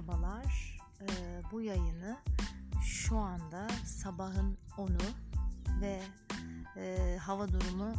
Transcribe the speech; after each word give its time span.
Merhabalar. 0.00 0.78
Ee, 1.00 1.42
bu 1.52 1.60
yayını 1.60 2.18
şu 2.84 3.16
anda 3.16 3.68
sabahın 3.86 4.58
10'u 4.76 5.06
ve 5.80 6.02
e, 6.76 7.18
hava 7.22 7.48
durumu 7.48 7.94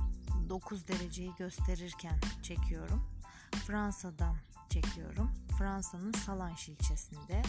9 0.49 0.88
dereceyi 0.88 1.31
gösterirken 1.38 2.20
çekiyorum. 2.43 3.07
Fransa'dan 3.67 4.35
çekiyorum. 4.70 5.31
Fransa'nın 5.57 6.11
Salange 6.11 6.61
ilçesinde 6.67 7.41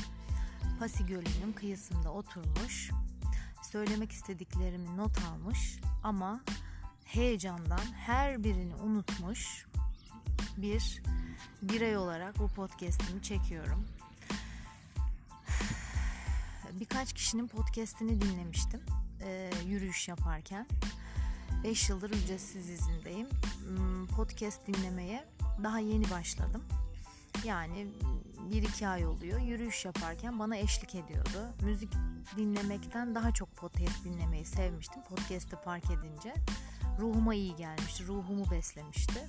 Pasi 0.78 1.06
Gölü'nün 1.06 1.52
kıyısında 1.52 2.12
oturmuş. 2.12 2.90
Söylemek 3.62 4.12
istediklerimi 4.12 4.96
not 4.96 5.18
almış 5.18 5.80
ama 6.02 6.40
heyecandan 7.04 7.92
her 7.96 8.44
birini 8.44 8.74
unutmuş 8.74 9.66
bir 10.56 11.02
birey 11.62 11.96
olarak 11.96 12.38
bu 12.38 12.48
podcast'imi 12.48 13.22
çekiyorum. 13.22 13.86
Birkaç 16.80 17.12
kişinin 17.12 17.48
podcast'ini 17.48 18.20
dinlemiştim 18.20 18.80
e, 19.20 19.50
yürüyüş 19.66 20.08
yaparken. 20.08 20.66
5 21.64 21.88
yıldır 21.88 22.10
ücretsiz 22.10 22.70
izindeyim. 22.70 23.28
Hmm, 23.66 24.06
podcast 24.06 24.66
dinlemeye 24.66 25.24
daha 25.62 25.78
yeni 25.78 26.10
başladım. 26.10 26.64
Yani 27.44 27.86
bir 28.50 28.62
iki 28.62 28.88
ay 28.88 29.06
oluyor. 29.06 29.40
Yürüyüş 29.40 29.84
yaparken 29.84 30.38
bana 30.38 30.56
eşlik 30.56 30.94
ediyordu. 30.94 31.54
Müzik 31.62 31.92
dinlemekten 32.36 33.14
daha 33.14 33.32
çok 33.32 33.56
podcast 33.56 34.04
dinlemeyi 34.04 34.44
sevmiştim. 34.44 35.02
Podcast'ı 35.02 35.56
park 35.64 35.84
edince 35.84 36.34
ruhuma 36.98 37.34
iyi 37.34 37.56
gelmişti. 37.56 38.06
Ruhumu 38.06 38.50
beslemişti. 38.50 39.28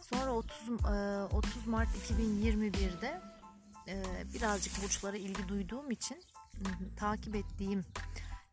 Sonra 0.00 0.32
30 0.32 0.68
30 1.32 1.66
e, 1.66 1.70
Mart 1.70 1.88
2021'de 1.88 3.20
e, 3.88 4.02
birazcık 4.34 4.82
burçlara 4.84 5.16
ilgi 5.16 5.48
duyduğum 5.48 5.90
için 5.90 6.22
takip 6.96 7.36
ettiğim 7.36 7.84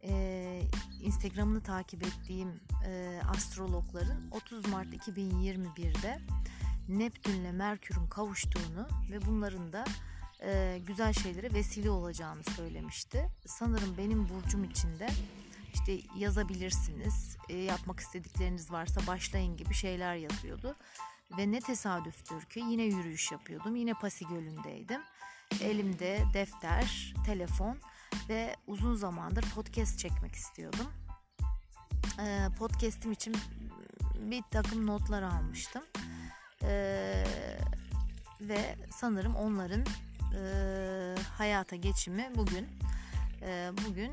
e, 0.04 0.62
Instagram'ını 1.02 1.64
takip 1.64 2.04
ettiğim 2.04 2.62
astrologların 3.30 4.32
30 4.32 4.68
Mart 4.68 4.88
2021'de 4.88 6.20
Neptünle 6.88 7.52
Merkür'ün 7.52 8.08
kavuştuğunu 8.08 8.88
ve 9.12 9.26
bunların 9.26 9.74
da 9.74 9.86
güzel 10.88 11.14
şeylere 11.14 11.54
vesile 11.54 11.90
olacağını 11.90 12.44
söylemişti. 12.44 13.30
Sanırım 13.46 13.98
benim 13.98 14.30
burcum 14.30 14.64
içinde 14.64 15.10
işte 15.74 16.00
yazabilirsiniz, 16.18 17.38
yapmak 17.50 18.00
istedikleriniz 18.00 18.72
varsa 18.72 19.08
başlayın 19.08 19.58
gibi 19.58 19.74
şeyler 19.74 20.16
yazıyordu. 20.16 20.76
Ve 21.38 21.52
ne 21.52 21.60
tesadüftür 21.60 22.42
ki 22.42 22.60
yine 22.60 22.84
yürüyüş 22.84 23.32
yapıyordum. 23.32 23.76
Yine 23.76 23.94
Pasi 23.94 24.28
Gölü'ndeydim. 24.28 25.02
Elimde 25.62 26.24
defter, 26.34 27.14
telefon 27.26 27.78
ve 28.30 28.56
uzun 28.68 28.96
zamandır 28.96 29.46
podcast 29.56 30.00
çekmek 30.00 30.36
istiyordum. 30.36 30.88
Ee, 32.20 32.48
podcast'im 32.60 33.12
için 33.12 33.36
bir 34.16 34.44
takım 34.52 34.88
notlar 34.88 35.24
almıştım. 35.24 35.84
Ee, 36.64 37.24
ve 38.42 38.76
sanırım 38.92 39.36
onların 39.36 39.86
e, 40.36 41.16
hayata 41.38 41.76
geçimi 41.76 42.32
bugün 42.36 42.68
e, 43.42 43.72
bugün 43.88 44.12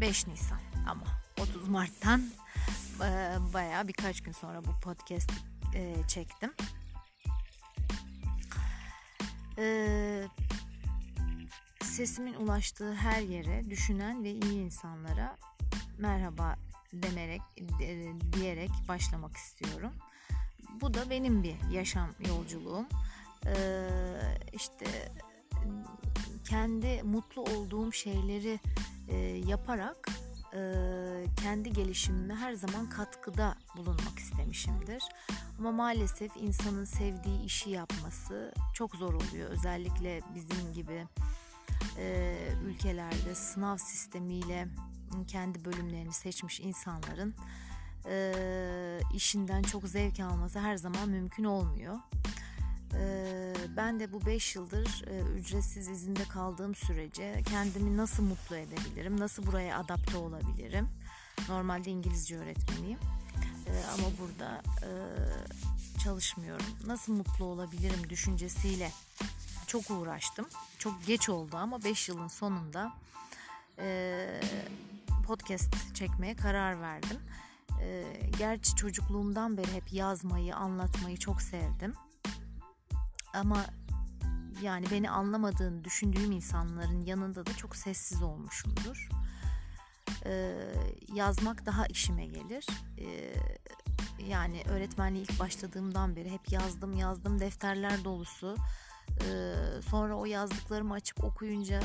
5 0.00 0.26
Nisan 0.26 0.60
ama 0.88 1.04
30 1.40 1.68
Mart'tan 1.68 2.22
e, 2.96 3.36
bayağı 3.54 3.88
birkaç 3.88 4.22
gün 4.22 4.32
sonra 4.32 4.64
bu 4.64 4.80
podcast 4.80 5.30
e, 5.74 5.94
çektim. 6.08 6.54
E, 9.58 10.28
sesimin 11.92 12.34
ulaştığı 12.34 12.94
her 12.94 13.20
yere 13.22 13.70
düşünen 13.70 14.24
ve 14.24 14.30
iyi 14.30 14.64
insanlara 14.64 15.36
merhaba 15.98 16.56
demerek 16.92 17.40
de, 17.58 18.12
diyerek 18.32 18.70
başlamak 18.88 19.36
istiyorum. 19.36 19.92
Bu 20.80 20.94
da 20.94 21.10
benim 21.10 21.42
bir 21.42 21.54
yaşam 21.70 22.08
yolculuğum. 22.28 22.86
Ee, 23.46 23.88
işte 24.52 25.12
kendi 26.48 27.02
mutlu 27.02 27.42
olduğum 27.42 27.92
şeyleri 27.92 28.60
e, 29.08 29.16
yaparak 29.46 30.08
e, 30.54 30.60
kendi 31.42 31.72
gelişimime 31.72 32.34
her 32.34 32.52
zaman 32.52 32.90
katkıda 32.90 33.54
bulunmak 33.76 34.18
istemişimdir. 34.18 35.02
Ama 35.58 35.72
maalesef 35.72 36.36
insanın 36.36 36.84
sevdiği 36.84 37.44
işi 37.44 37.70
yapması 37.70 38.54
çok 38.74 38.96
zor 38.96 39.14
oluyor. 39.14 39.50
Özellikle 39.50 40.20
bizim 40.34 40.72
gibi 40.72 41.06
e, 41.98 42.36
ülkelerde 42.64 43.34
sınav 43.34 43.76
sistemiyle 43.76 44.68
kendi 45.28 45.64
bölümlerini 45.64 46.12
seçmiş 46.12 46.60
insanların 46.60 47.34
e, 48.06 49.00
işinden 49.14 49.62
çok 49.62 49.88
zevk 49.88 50.20
alması 50.20 50.58
her 50.58 50.76
zaman 50.76 51.08
mümkün 51.08 51.44
olmuyor. 51.44 51.98
E, 52.94 53.54
ben 53.76 54.00
de 54.00 54.12
bu 54.12 54.26
5 54.26 54.56
yıldır 54.56 55.04
e, 55.06 55.20
ücretsiz 55.20 55.88
izinde 55.88 56.24
kaldığım 56.24 56.74
sürece 56.74 57.42
kendimi 57.50 57.96
nasıl 57.96 58.22
mutlu 58.22 58.56
edebilirim, 58.56 59.20
nasıl 59.20 59.46
buraya 59.46 59.78
adapte 59.78 60.16
olabilirim. 60.16 60.88
Normalde 61.48 61.90
İngilizce 61.90 62.38
öğretmeniyim 62.38 62.98
e, 63.66 63.72
ama 63.94 64.08
burada 64.20 64.62
e, 64.82 64.90
çalışmıyorum. 66.04 66.66
Nasıl 66.86 67.12
mutlu 67.12 67.44
olabilirim 67.44 68.10
düşüncesiyle 68.10 68.90
çok 69.72 69.90
uğraştım. 69.90 70.48
Çok 70.78 71.06
geç 71.06 71.28
oldu 71.28 71.56
ama 71.56 71.84
5 71.84 72.08
yılın 72.08 72.28
sonunda 72.28 72.92
e, 73.78 74.40
podcast 75.26 75.94
çekmeye 75.94 76.36
karar 76.36 76.80
verdim. 76.80 77.20
E, 77.80 78.04
gerçi 78.38 78.74
çocukluğumdan 78.76 79.56
beri 79.56 79.72
hep 79.72 79.92
yazmayı, 79.92 80.56
anlatmayı 80.56 81.16
çok 81.16 81.42
sevdim. 81.42 81.94
Ama 83.34 83.64
yani 84.62 84.86
beni 84.90 85.10
anlamadığını 85.10 85.84
düşündüğüm 85.84 86.32
insanların 86.32 87.00
yanında 87.00 87.46
da 87.46 87.56
çok 87.56 87.76
sessiz 87.76 88.22
olmuşumdur. 88.22 89.08
Ee, 90.24 90.54
yazmak 91.12 91.66
daha 91.66 91.86
işime 91.86 92.26
gelir. 92.26 92.66
Ee, 92.98 93.34
yani 94.28 94.62
öğretmenliğe 94.68 95.22
ilk 95.22 95.40
başladığımdan 95.40 96.16
beri 96.16 96.30
hep 96.30 96.52
yazdım 96.52 96.92
yazdım 96.92 97.40
defterler 97.40 98.04
dolusu. 98.04 98.56
Ee, 99.24 99.54
sonra 99.90 100.14
o 100.14 100.24
yazdıklarımı 100.24 100.94
açıp 100.94 101.24
okuyunca 101.24 101.80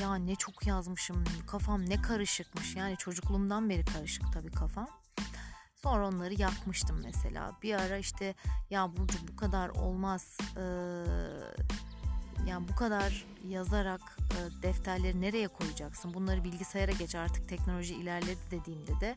ya 0.00 0.14
ne 0.14 0.34
çok 0.34 0.66
yazmışım 0.66 1.24
kafam 1.46 1.90
ne 1.90 2.02
karışıkmış 2.02 2.76
yani 2.76 2.96
çocukluğumdan 2.96 3.70
beri 3.70 3.84
karışık 3.84 4.32
tabii 4.32 4.50
kafam. 4.50 4.88
Sonra 5.82 6.08
onları 6.08 6.34
yakmıştım 6.34 7.00
mesela. 7.04 7.52
Bir 7.62 7.74
ara 7.74 7.98
işte 7.98 8.34
ya 8.70 8.96
Burcu 8.96 9.18
bu 9.32 9.36
kadar 9.36 9.68
olmaz. 9.68 10.38
Ee, 10.56 10.62
yani 12.46 12.68
bu 12.68 12.76
kadar 12.76 13.26
yazarak 13.44 14.00
e, 14.20 14.62
defterleri 14.62 15.20
nereye 15.20 15.48
koyacaksın? 15.48 16.14
Bunları 16.14 16.44
bilgisayara 16.44 16.92
geç 16.92 17.14
artık 17.14 17.48
teknoloji 17.48 17.94
ilerledi 17.94 18.40
dediğimde 18.50 19.00
de 19.00 19.16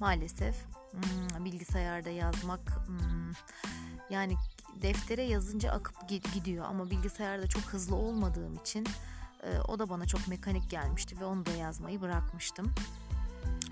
maalesef 0.00 0.54
hmm, 0.92 1.44
bilgisayarda 1.44 2.10
yazmak 2.10 2.86
hmm, 2.86 3.32
yani 4.10 4.36
deftere 4.82 5.22
yazınca 5.22 5.70
akıp 5.70 6.08
gidiyor 6.08 6.64
ama 6.64 6.90
bilgisayarda 6.90 7.46
çok 7.46 7.62
hızlı 7.62 7.96
olmadığım 7.96 8.54
için 8.54 8.86
e, 9.42 9.58
o 9.68 9.78
da 9.78 9.88
bana 9.88 10.06
çok 10.06 10.28
mekanik 10.28 10.70
gelmişti 10.70 11.20
ve 11.20 11.24
onu 11.24 11.46
da 11.46 11.50
yazmayı 11.50 12.00
bırakmıştım. 12.00 12.74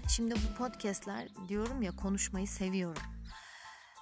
Şimdi 0.08 0.34
bu 0.34 0.54
podcastler 0.58 1.28
diyorum 1.48 1.82
ya 1.82 1.96
konuşmayı 1.96 2.48
seviyorum. 2.48 3.02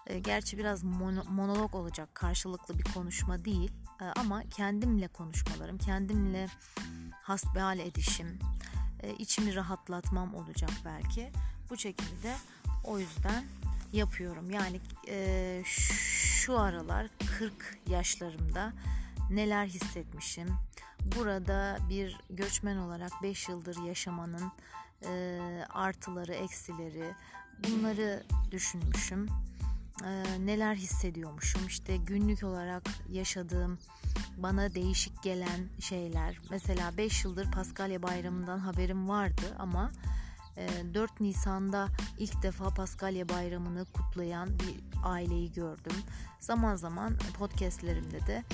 E, 0.07 0.19
gerçi 0.19 0.59
biraz 0.59 0.83
mono, 0.83 1.25
monolog 1.25 1.75
olacak 1.75 2.15
karşılıklı 2.15 2.79
bir 2.79 2.85
konuşma 2.95 3.45
değil 3.45 3.73
e, 4.01 4.05
ama 4.05 4.43
kendimle 4.43 5.09
konuşmalarım, 5.09 5.79
kendimle 5.79 6.49
hasbihal 7.23 7.79
edişim, 7.79 8.39
içimi 9.19 9.55
rahatlatmam 9.55 10.35
olacak 10.35 10.71
belki. 10.85 11.33
Bu 11.71 11.77
şekilde 11.77 12.37
o 12.85 12.99
yüzden 12.99 13.45
yapıyorum. 13.93 14.51
Yani 14.51 14.81
şu 15.65 16.32
aralar 16.49 17.09
40 17.39 17.53
yaşlarımda 17.87 18.73
neler 19.31 19.67
hissetmişim. 19.67 20.49
Burada 21.17 21.79
bir 21.89 22.21
göçmen 22.31 22.77
olarak 22.77 23.13
5 23.23 23.49
yıldır 23.49 23.83
yaşamanın 23.87 24.53
e, 25.07 25.39
artıları, 25.75 26.35
eksileri 26.35 27.15
bunları 27.69 28.23
düşünmüşüm. 28.51 29.29
E, 30.05 30.25
neler 30.47 30.75
hissediyormuşum 30.75 31.67
işte 31.67 31.97
günlük 31.97 32.43
olarak 32.43 32.83
yaşadığım 33.09 33.79
bana 34.37 34.75
değişik 34.75 35.23
gelen 35.23 35.69
şeyler. 35.81 36.39
Mesela 36.51 36.97
5 36.97 37.25
yıldır 37.25 37.51
Paskalya 37.51 38.03
Bayramı'ndan 38.03 38.59
haberim 38.59 39.09
vardı 39.09 39.57
ama 39.59 39.91
4 40.57 41.11
e, 41.11 41.25
Nisan'da 41.25 41.89
ilk 42.19 42.43
defa 42.43 42.69
Paskalya 42.75 43.29
Bayramı'nı 43.29 43.85
kutlayan 43.85 44.49
bir 44.59 45.05
aileyi 45.05 45.53
gördüm. 45.53 45.97
Zaman 46.41 46.77
zaman 46.77 47.17
podcastlerimde 47.39 48.27
de 48.27 48.45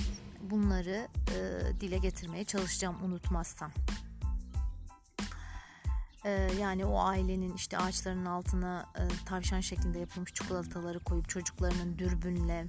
bunları 0.40 1.08
e, 1.34 1.80
dile 1.80 1.98
getirmeye 1.98 2.44
çalışacağım 2.44 2.96
unutmazsam. 3.04 3.70
E, 6.24 6.30
yani 6.60 6.84
o 6.84 7.00
ailenin 7.00 7.54
işte 7.54 7.78
ağaçların 7.78 8.24
altına 8.24 8.86
e, 8.98 9.24
tavşan 9.24 9.60
şeklinde 9.60 9.98
yapılmış 9.98 10.34
çikolataları 10.34 11.00
koyup 11.00 11.28
çocuklarının 11.28 11.98
dürbünle 11.98 12.68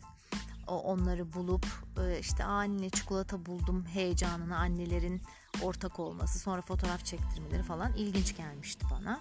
onları 0.68 1.34
bulup 1.34 1.66
e, 2.04 2.20
işte 2.20 2.44
anne 2.44 2.90
çikolata 2.90 3.46
buldum 3.46 3.86
heyecanına 3.86 4.58
annelerin 4.58 5.22
ortak 5.62 6.00
olması 6.00 6.40
sonra 6.40 6.62
fotoğraf 6.62 7.06
çektirmeleri 7.06 7.64
falan 7.64 7.94
ilginç 7.94 8.38
gelmişti 8.38 8.86
bana. 8.92 9.20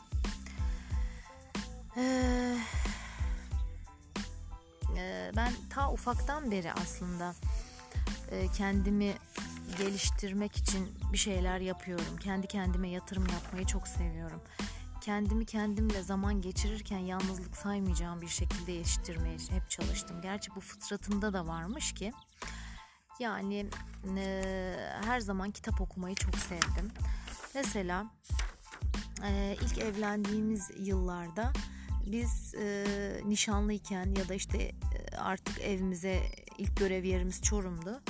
Ee, 1.96 2.56
e, 4.96 5.32
ben 5.36 5.52
ta 5.70 5.92
ufaktan 5.92 6.50
beri 6.50 6.72
aslında 6.72 7.34
e, 8.30 8.48
kendimi 8.48 9.14
geliştirmek 9.78 10.56
için 10.56 10.88
bir 11.12 11.18
şeyler 11.18 11.58
yapıyorum. 11.58 12.16
Kendi 12.20 12.46
kendime 12.46 12.88
yatırım 12.88 13.26
yapmayı 13.26 13.66
çok 13.66 13.88
seviyorum. 13.88 14.40
Kendimi 15.00 15.46
kendimle 15.46 16.02
zaman 16.02 16.40
geçirirken 16.40 16.98
yalnızlık 16.98 17.56
saymayacağım 17.56 18.20
bir 18.20 18.28
şekilde 18.28 18.72
yetiştirmeye 18.72 19.36
hep 19.50 19.70
çalıştım. 19.70 20.20
Gerçi 20.22 20.54
bu 20.56 20.60
fıtratımda 20.60 21.32
da 21.32 21.46
varmış 21.46 21.94
ki. 21.94 22.12
Yani 23.18 23.66
e, 24.16 24.42
her 25.04 25.20
zaman 25.20 25.50
kitap 25.50 25.80
okumayı 25.80 26.14
çok 26.14 26.36
sevdim. 26.36 26.90
Mesela 27.54 28.06
e, 29.28 29.56
ilk 29.62 29.78
evlendiğimiz 29.78 30.70
yıllarda 30.78 31.52
biz 32.06 32.54
e, 32.54 32.86
nişanlıyken 33.24 34.14
ya 34.18 34.28
da 34.28 34.34
işte 34.34 34.58
e, 34.58 35.16
artık 35.16 35.60
evimize 35.60 36.22
ilk 36.58 36.76
görev 36.76 37.04
yerimiz 37.04 37.42
Çorum'du. 37.42 38.00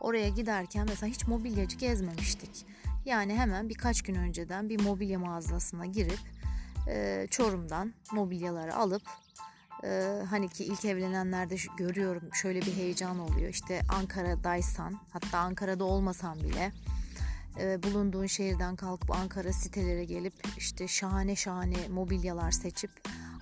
Oraya 0.00 0.28
giderken 0.28 0.86
mesela 0.88 1.12
hiç 1.12 1.26
mobilyacı 1.26 1.76
gezmemiştik. 1.76 2.66
Yani 3.04 3.34
hemen 3.34 3.68
birkaç 3.68 4.02
gün 4.02 4.14
önceden 4.14 4.68
bir 4.68 4.80
mobilya 4.80 5.18
mağazasına 5.18 5.86
girip 5.86 6.20
e, 6.88 7.26
Çorum'dan 7.30 7.94
mobilyaları 8.12 8.74
alıp 8.74 9.02
e, 9.84 10.22
hani 10.30 10.48
ki 10.48 10.64
ilk 10.64 10.84
evlenenlerde 10.84 11.56
görüyorum 11.76 12.22
şöyle 12.34 12.60
bir 12.60 12.76
heyecan 12.76 13.18
oluyor. 13.18 13.48
İşte 13.48 13.82
Ankara'daysan 13.88 15.00
hatta 15.12 15.38
Ankara'da 15.38 15.84
olmasan 15.84 16.40
bile 16.40 16.72
e, 17.60 17.82
bulunduğun 17.82 18.26
şehirden 18.26 18.76
kalkıp 18.76 19.10
Ankara 19.10 19.52
sitelere 19.52 20.04
gelip 20.04 20.34
işte 20.56 20.88
şahane 20.88 21.36
şahane 21.36 21.88
mobilyalar 21.90 22.50
seçip 22.50 22.90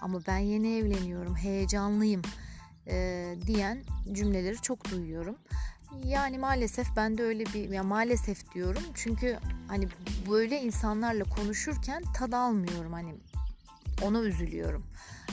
ama 0.00 0.20
ben 0.26 0.38
yeni 0.38 0.76
evleniyorum 0.76 1.36
heyecanlıyım 1.36 2.22
e, 2.88 3.34
diyen 3.46 3.82
cümleleri 4.12 4.56
çok 4.56 4.90
duyuyorum. 4.90 5.36
Yani 6.04 6.38
maalesef 6.38 6.86
ben 6.96 7.18
de 7.18 7.22
öyle 7.22 7.44
bir 7.46 7.70
ya 7.70 7.82
maalesef 7.82 8.54
diyorum 8.54 8.82
çünkü 8.94 9.38
hani 9.68 9.88
böyle 10.30 10.62
insanlarla 10.62 11.24
konuşurken 11.24 12.02
tad 12.14 12.32
almıyorum 12.32 12.92
hani 12.92 13.14
ona 14.02 14.20
üzülüyorum. 14.20 14.86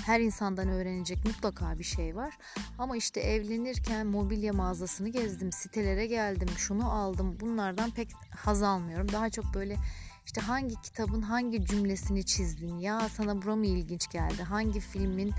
Her 0.06 0.20
insandan 0.20 0.68
öğrenecek 0.68 1.26
mutlaka 1.26 1.80
bir 1.80 1.84
şey 1.84 2.16
var. 2.16 2.38
Ama 2.78 2.98
işte 2.98 3.22
evlenirken 3.22 4.08
mobilya 4.08 4.54
mağazasını 4.54 5.10
gezdim, 5.10 5.52
sitelere 5.52 6.06
geldim, 6.06 6.50
şunu 6.58 6.92
aldım. 6.92 7.38
Bunlardan 7.40 7.92
pek 7.92 8.10
haz 8.30 8.64
almıyorum. 8.64 9.12
Daha 9.12 9.30
çok 9.30 9.54
böyle 9.54 9.78
işte 10.26 10.42
hangi 10.42 10.82
kitabın 10.82 11.22
hangi 11.22 11.66
cümlesini 11.66 12.26
çizdin 12.26 12.80
ya 12.80 13.10
sana 13.10 13.42
bura 13.42 13.56
mı 13.56 13.66
ilginç 13.66 14.12
geldi? 14.12 14.44
Hangi 14.44 14.80
filmin 14.80 15.32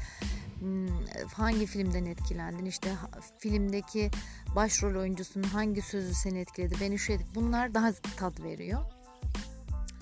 hmm, 0.58 0.88
hangi 1.34 1.66
filmden 1.66 2.04
etkilendin? 2.04 2.64
İşte 2.64 2.92
filmdeki 3.38 4.10
başrol 4.56 5.00
oyuncusunun 5.00 5.48
hangi 5.48 5.82
sözü 5.82 6.14
seni 6.14 6.38
etkiledi? 6.38 6.74
Beni 6.80 6.98
şu. 6.98 7.12
Bunlar 7.34 7.74
daha 7.74 7.92
tat 8.16 8.40
veriyor. 8.40 8.80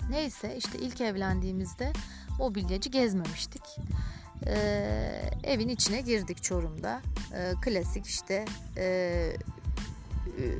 Neyse 0.09 0.55
işte 0.57 0.79
ilk 0.79 1.01
evlendiğimizde 1.01 1.93
mobilyacı 2.39 2.89
gezmemiştik. 2.89 3.63
Ee, 4.47 5.29
evin 5.43 5.69
içine 5.69 6.01
girdik 6.01 6.43
Çorum'da. 6.43 7.01
Ee, 7.33 7.53
klasik 7.61 8.05
işte 8.05 8.45
e, 8.77 9.35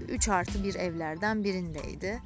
3 0.09 0.29
artı 0.29 0.63
bir 0.63 0.75
evlerden 0.75 1.43
birindeydi. 1.43 2.21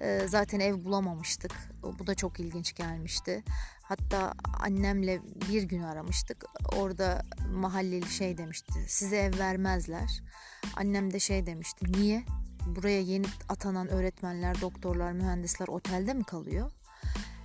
Ee, 0.00 0.20
zaten 0.26 0.60
ev 0.60 0.84
bulamamıştık. 0.84 1.52
Bu 1.98 2.06
da 2.06 2.14
çok 2.14 2.40
ilginç 2.40 2.74
gelmişti. 2.74 3.42
Hatta 3.82 4.32
annemle 4.60 5.20
bir 5.50 5.62
gün 5.62 5.82
aramıştık. 5.82 6.44
Orada 6.76 7.22
mahalleli 7.52 8.10
şey 8.10 8.38
demişti. 8.38 8.72
Size 8.88 9.16
ev 9.16 9.38
vermezler. 9.38 10.22
Annem 10.76 11.12
de 11.12 11.20
şey 11.20 11.46
demişti. 11.46 11.92
Niye? 11.92 12.24
Buraya 12.66 13.00
yeni 13.00 13.26
atanan 13.48 13.88
öğretmenler, 13.88 14.60
doktorlar, 14.60 15.12
mühendisler 15.12 15.68
otelde 15.68 16.14
mi 16.14 16.24
kalıyor? 16.24 16.70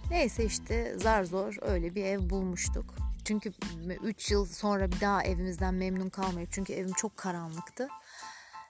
Neyse 0.10 0.46
işte 0.46 0.96
zar 0.98 1.24
zor 1.24 1.56
öyle 1.62 1.96
bir 1.96 2.04
ev 2.04 2.30
bulmuştuk. 2.30 2.96
Çünkü 3.26 3.52
3 4.04 4.32
yıl 4.32 4.46
sonra 4.46 4.92
bir 4.92 5.02
daha 5.02 5.24
evimizden 5.24 5.74
memnun 5.74 6.10
kalmayıp 6.10 6.52
çünkü 6.52 6.74
evim 6.74 6.94
çok 6.94 7.18
karanlıktı. 7.18 7.88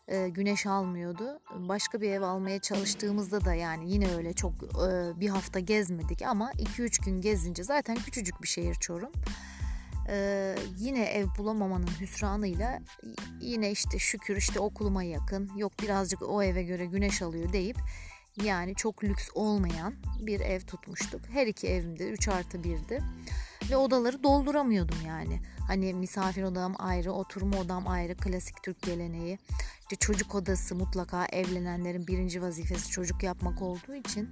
Ee, 0.08 0.30
güneş 0.30 0.66
almıyordu. 0.66 1.40
Başka 1.56 2.02
bir 2.02 2.12
ev 2.12 2.22
almaya 2.22 2.60
çalıştığımızda 2.60 3.46
da 3.46 3.54
yani 3.54 3.92
yine 3.92 4.16
öyle 4.16 4.34
çok 4.34 4.54
e, 4.54 5.20
bir 5.20 5.30
hafta 5.30 5.60
gezmedik 5.60 6.22
ama 6.22 6.52
2-3 6.52 7.06
gün 7.06 7.22
gezince 7.22 7.64
zaten 7.64 7.96
küçücük 7.96 8.42
bir 8.42 8.48
şehir 8.48 8.76
Çorum. 8.76 9.12
Ee, 10.10 10.56
yine 10.78 11.04
ev 11.04 11.26
bulamamanın 11.38 11.90
hüsranıyla 12.02 12.80
yine 13.42 13.72
işte 13.72 14.00
şükür 14.00 14.38
işte 14.38 14.60
okuluma 14.60 15.04
yakın 15.04 15.52
yok 15.58 15.74
birazcık 15.82 16.22
o 16.22 16.44
eve 16.44 16.64
göre 16.64 16.86
güneş 16.86 17.22
alıyor 17.22 17.54
deyip 17.54 17.78
yani 18.44 18.76
çok 18.76 19.04
lüks 19.04 19.30
olmayan 19.36 19.94
bir 20.20 20.40
ev 20.40 20.60
tutmuştuk. 20.60 21.22
Her 21.30 21.48
iki 21.48 21.68
evimde 21.68 22.10
3 22.10 22.28
artı 22.28 22.58
1'di. 22.58 23.04
Ve 23.70 23.78
odaları 23.78 24.24
dolduramıyordum 24.24 24.98
yani. 25.08 25.40
Hani 25.68 25.94
misafir 25.94 26.44
odam 26.44 26.76
ayrı, 26.78 27.12
oturma 27.12 27.58
odam 27.58 27.88
ayrı, 27.88 28.18
klasik 28.18 28.64
Türk 28.64 28.82
geleneği. 28.82 29.40
İşte 29.82 29.96
çocuk 29.96 30.36
odası 30.36 30.76
mutlaka 30.76 31.26
evlenenlerin 31.26 32.08
birinci 32.08 32.42
vazifesi 32.42 32.92
çocuk 32.92 33.24
yapmak 33.24 33.62
olduğu 33.62 33.96
için 33.96 34.30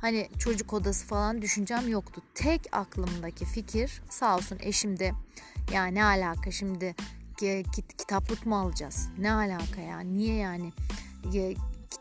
hani 0.00 0.28
çocuk 0.38 0.72
odası 0.72 1.06
falan 1.06 1.42
düşüncem 1.42 1.88
yoktu. 1.88 2.22
Tek 2.34 2.60
aklımdaki 2.72 3.44
fikir 3.44 4.02
sağ 4.10 4.36
olsun 4.36 4.58
eşim 4.60 4.98
de 4.98 5.12
ya 5.72 5.86
ne 5.86 6.04
alaka 6.04 6.50
şimdi 6.50 6.94
kitaplık 7.98 8.46
mı 8.46 8.56
alacağız? 8.56 9.08
Ne 9.18 9.32
alaka 9.32 9.80
ya? 9.80 10.00
Niye 10.00 10.36
yani 10.36 10.72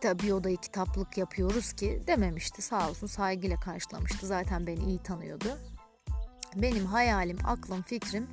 kitap, 0.01 0.23
bir 0.23 0.31
odayı 0.31 0.57
kitaplık 0.57 1.17
yapıyoruz 1.17 1.73
ki 1.73 2.03
dememişti 2.07 2.61
sağ 2.61 2.89
olsun 2.89 3.07
saygıyla 3.07 3.59
karşılamıştı. 3.59 4.27
Zaten 4.27 4.67
beni 4.67 4.83
iyi 4.83 5.03
tanıyordu. 5.03 5.57
Benim 6.55 6.85
hayalim, 6.85 7.37
aklım, 7.45 7.81
fikrim 7.81 8.27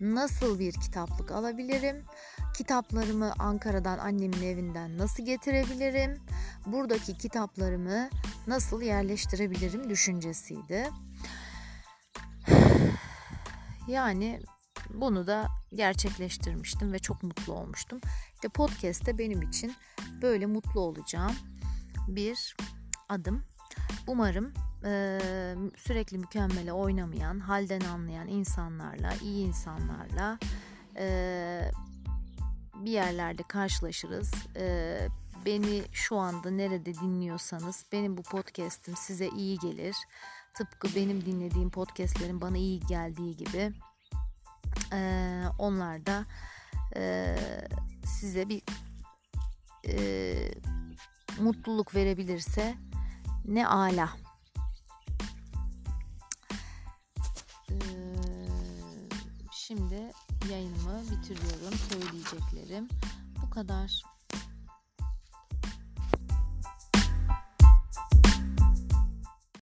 nasıl 0.00 0.58
bir 0.58 0.72
kitaplık 0.72 1.30
alabilirim? 1.30 2.04
Kitaplarımı 2.56 3.32
Ankara'dan 3.38 3.98
annemin 3.98 4.42
evinden 4.42 4.98
nasıl 4.98 5.24
getirebilirim? 5.24 6.20
Buradaki 6.66 7.18
kitaplarımı 7.18 8.08
nasıl 8.46 8.82
yerleştirebilirim 8.82 9.90
düşüncesiydi. 9.90 10.90
Yani 13.88 14.40
bunu 14.94 15.26
da 15.26 15.48
gerçekleştirmiştim 15.74 16.92
ve 16.92 16.98
çok 16.98 17.22
mutlu 17.22 17.52
olmuştum. 17.52 18.00
İşte 18.34 18.48
podcast'te 18.48 19.18
benim 19.18 19.42
için 19.42 19.74
böyle 20.22 20.46
mutlu 20.46 20.80
olacağım 20.80 21.32
bir 22.08 22.56
adım. 23.08 23.44
Umarım 24.06 24.52
e, 24.84 25.18
sürekli 25.76 26.18
mükemmele 26.18 26.72
oynamayan, 26.72 27.38
halden 27.40 27.80
anlayan 27.80 28.28
insanlarla, 28.28 29.12
iyi 29.22 29.46
insanlarla 29.46 30.38
e, 30.96 31.70
bir 32.74 32.90
yerlerde 32.90 33.42
karşılaşırız. 33.42 34.32
E, 34.56 34.98
beni 35.46 35.82
şu 35.92 36.16
anda 36.16 36.50
nerede 36.50 36.94
dinliyorsanız 36.94 37.84
benim 37.92 38.16
bu 38.16 38.22
podcast'im 38.22 38.96
size 38.96 39.28
iyi 39.28 39.58
gelir. 39.58 39.96
Tıpkı 40.54 40.88
benim 40.96 41.26
dinlediğim 41.26 41.70
podcast'lerin 41.70 42.40
bana 42.40 42.56
iyi 42.56 42.80
geldiği 42.80 43.36
gibi 43.36 43.72
e, 44.92 45.42
onlar 45.58 46.06
da 46.06 46.26
e, 46.96 47.36
size 48.04 48.48
bir 48.48 48.62
e, 49.88 49.98
mutluluk 51.40 51.94
verebilirse 51.94 52.74
ne 53.44 53.68
ala. 53.68 54.10
Şimdi 59.52 60.12
yayınımı 60.50 61.02
bitiriyorum. 61.02 61.78
Söyleyeceklerim 61.90 62.88
bu 63.42 63.50
kadar. 63.50 64.02